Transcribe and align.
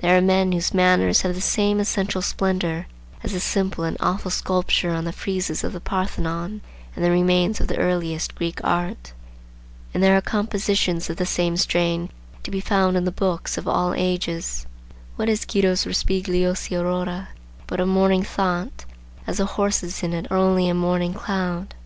There 0.00 0.16
are 0.18 0.20
men 0.20 0.50
whose 0.50 0.74
manners 0.74 1.22
have 1.22 1.36
the 1.36 1.40
same 1.40 1.78
essential 1.78 2.22
splendor 2.22 2.88
as 3.22 3.34
the 3.34 3.38
simple 3.38 3.84
and 3.84 3.96
awful 4.00 4.32
sculpture 4.32 4.90
on 4.90 5.04
the 5.04 5.12
friezes 5.12 5.62
of 5.62 5.72
the 5.72 5.78
Parthenon 5.80 6.60
and 6.96 7.04
the 7.04 7.10
remains 7.12 7.60
of 7.60 7.68
the 7.68 7.76
earliest 7.78 8.34
Greek 8.34 8.58
art. 8.64 9.12
And 9.94 10.02
there 10.02 10.16
are 10.16 10.20
compositions 10.20 11.08
of 11.08 11.18
the 11.18 11.24
same 11.24 11.56
strain 11.56 12.08
to 12.42 12.50
be 12.50 12.58
found 12.58 12.96
in 12.96 13.04
the 13.04 13.12
books 13.12 13.56
of 13.56 13.68
all 13.68 13.94
ages. 13.94 14.66
What 15.14 15.28
is 15.28 15.44
Guido's 15.44 15.84
Rospigliosi 15.86 16.76
Aurora 16.76 17.28
but 17.68 17.78
a 17.78 17.86
morning 17.86 18.24
thought, 18.24 18.86
as 19.24 19.36
the 19.38 19.46
horses 19.46 20.02
in 20.02 20.12
it 20.12 20.26
are 20.32 20.36
only 20.36 20.68
a 20.68 20.74
morning 20.74 21.14
cloud? 21.14 21.76